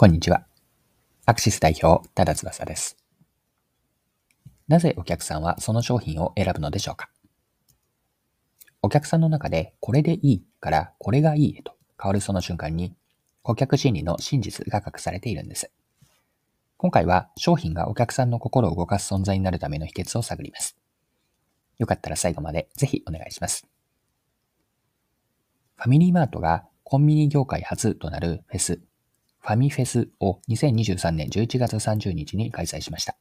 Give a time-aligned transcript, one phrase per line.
[0.00, 0.46] こんにちは。
[1.26, 2.96] アクシス代表、ただ翼です。
[4.66, 7.10] なぜお客さんはその商品を選ぶのでしょうか？
[8.80, 12.94] お客さんの中でこれでいいからこれがいいへと変わるその瞬間に
[13.42, 15.70] 顧客心理の真実が隠されているんです。
[16.78, 20.78] 今回は商品がお客さんの心を動かす存在になるための秘訣を探ります。
[21.76, 23.66] よかったら最後までぜひお願いします。
[25.76, 28.80] ファミリーマートがコンビニ業界初となるフェス
[29.40, 33.16] ファミフェスを2023年11月30日に開催しました。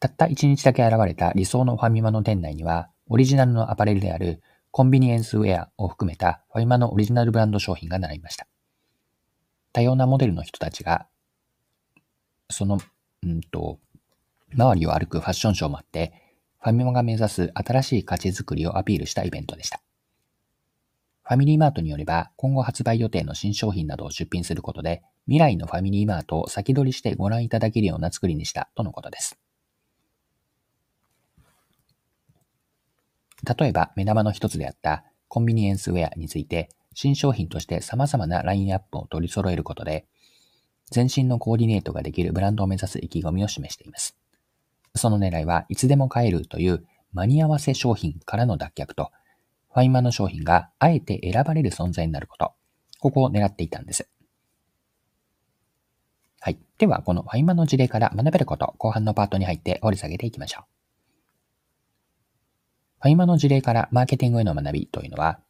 [0.00, 8.46] たった1日だけ現れた理想のファミマの店内には、オリジナルのアパレルであるコンビニエンスウェアを含めたファミマのオリジナルブランド商品が並びました。
[9.72, 11.06] 多様なモデルの人たちが、
[12.50, 12.78] その、
[13.22, 13.78] うんと、
[14.54, 16.12] 周りを歩くファッションショーもあって、
[16.60, 19.80] ファミマが目指す新しい価値づくりをアピールしたイベントでした。
[21.28, 29.36] ファミリーマートによれば、今後発売予定の新商品などを出品することで、未来のファミリーマートを先取りしてご覧いただけるような作りにしたとのことです。
[33.58, 40.06] 例えば、目玉の一つであったコンビニエンスウェアについて、新商品として様々なラインナップを取り揃えることで、
[40.92, 44.16] 全身のコーディネートができるブランドを目指す意気込みを示しています。
[44.94, 49.10] その狙いはいつでも買えるという間に合わせ商品からの脱却と、
[49.76, 52.54] ファイマの商品があえて選ばれる存在になること。
[52.98, 54.08] ここを狙っていたんです。
[56.40, 56.58] はい。
[56.78, 60.64] では、このファイマの事例から学べること、後半のパートに入って掘り下げていきましょう。
[63.02, 65.40] ファイマの事例からマーケティングへの学びというのは、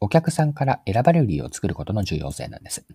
[0.00, 2.86] お客さんから選ばれる理由を作ることの重要性なんです。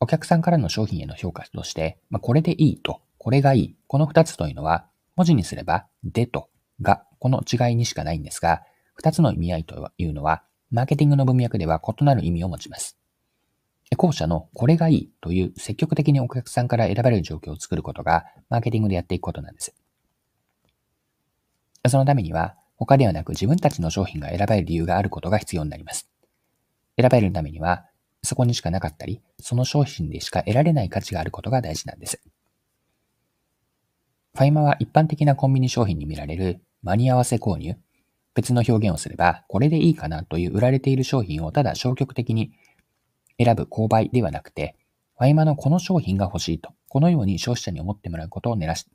[0.00, 6.50] お客さんからの商品への評価として、まあ、これでいいと、これがいい、この二つというのは、文字にすれば、でと、
[6.82, 8.62] が、この違いにしかないんですが、
[8.98, 12.98] 二つの意味合いというのは、マーケティングの文脈では異なる意味を持ちます。
[13.96, 19.72] 後者のこれがいいという積極的にお客さんから選ばれる状況を作ることが、マーケティングでやっていくことなんです。
[21.86, 26.10] そのためには、他ではなく自分たちの商品が選ばれる理由があることが必要になります。
[27.00, 27.86] 選ばれるためには、
[28.24, 32.20] そこにしかなかったり、その商品でしか得られない価値があることが大事なんです。
[34.34, 37.76] ファイマは一般的なコンビニ商品に見られる間に合わせ購入、
[38.38, 42.52] 別の表現をすれば、これでいいかなという売られている商品をただ消極的に
[43.36, 44.76] 選ぶ購買ではなくて、
[45.18, 48.86] ファイマのこの商品が欲しいと、このように消費者に思ってもらうことを狙し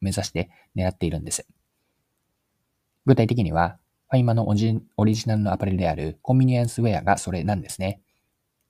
[0.00, 1.48] 目指して狙っているんです。
[3.04, 3.76] 具体的には、
[4.08, 4.54] ファイマのオ
[5.04, 8.02] リジナルのアパレルであるコンビニエンスウェアがそれなんですね。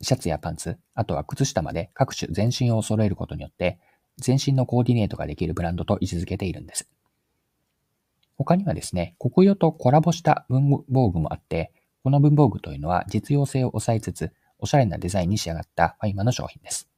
[0.00, 3.78] シャツやパンツ、あとは靴下まで各種全身を揃えることによって、
[4.16, 6.88] 全身のコーディネートができるブランドと位置づけているんです。
[8.36, 11.72] 他にはですね、国語とコラボした文房具もあって、
[12.02, 16.88] この文房具というのは実用性を抑えつつ、おしゃれなデザインに仕上がったファイマの商品です。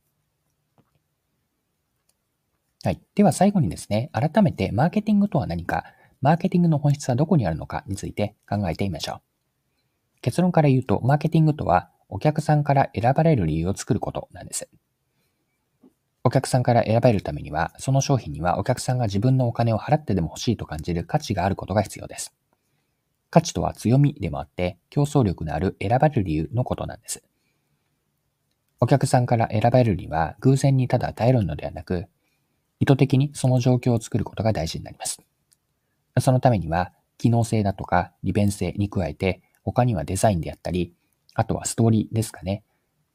[2.82, 3.00] はい。
[3.14, 5.84] では最後にですね、改めてマーケティングとは何か、
[6.20, 10.20] マーケティングの本質はどこにあるのかについて考えてみましょう。
[10.20, 14.68] 結論から言うと、マーケティングとは、お客さんから選ばれる理由を作ることなんです。
[16.26, 22.34] お客さんから選ばれるためには、その商品にはお客さんが自分のお金を払ってでも欲しいと感じる価値があることが必要です。
[23.28, 27.22] 価値とは強みでもあって、競争力のある選ばれる理由のことなんです。
[28.80, 32.06] お客さんから選ばれるには、偶然にただ耐えるのではなく、
[32.80, 35.20] 意図的にその状況を作ることが大事になります。
[36.20, 40.94] そのためには、機能性だとか利便性に加えて、他にはデザインであったり、
[41.34, 42.64] あとはストーリーですかね。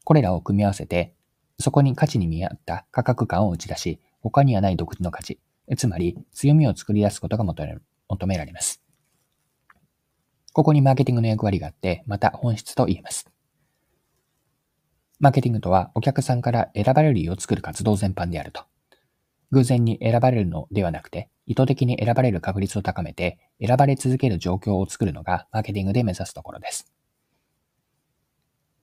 [0.04, 1.14] これらを組み合わせて
[1.60, 5.38] そこに価値に見合った価格感を打ち出し、他にはない独自の価値、
[5.76, 8.82] つまり強みを作り出すことが求められます。
[10.52, 13.30] ここにマーケティングの役割があって、また本質と言えます。
[15.20, 18.64] マーケティングとはお客さんから選ばれる理由を作る活動全般であると。
[19.52, 26.90] 偶然に選ばれるのではなくて、意図的に選ばれる確率を高めて、選ばれ続ける状況を作るのがマーケティングで目指すところです。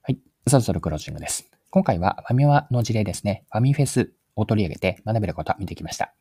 [0.03, 0.19] はい。
[0.45, 1.56] そろそろクロージングです。
[1.69, 6.13] 今回はファミマの事例ですね、ファミフェスを取り上げて学べることを見てきました。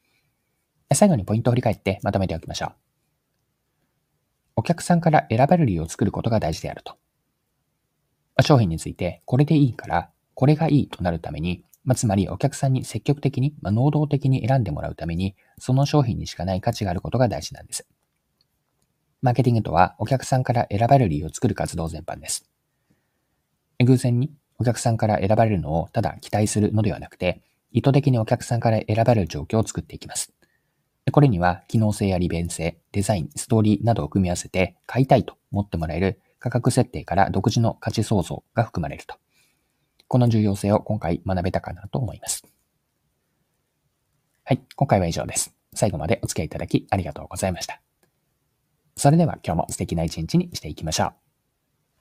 [0.92, 2.72] 最後にポイントを振り返ってまとめておきましょう。
[4.56, 6.96] お客さんから選ばれる理由を作ることが大事であると。
[8.42, 17.86] 商品について、これでいいから、これがいいとなるために、まあ、つまりお客さんに積極的に、まあ、能動的に選んでもらうために、その商品にしかない価値があることが大事なんです。
[19.22, 22.50] マーケティングとは、お客さんから選ばれる理由を作る活動全般です。
[23.84, 27.42] 偶然にお客さんから選ばれるのをただ期待するのではなくて、
[27.72, 30.32] 意図的にお客さんから選ばれる状況を作っていきます。
[31.12, 39.16] これには機能性や利便性、デザイン、ストーリーなどを組み合わせて買いたいと思ってもらえる価格設定から独自の価値創造が含まれると。
[40.08, 42.44] この重要性を今回学べたかなと思います。
[44.44, 45.54] はい、今回は以上です。
[45.74, 47.80] 最後までお付き合いいただきありがとうございました。
[48.96, 51.25] それでは今日も素敵な一日にしていきましょう。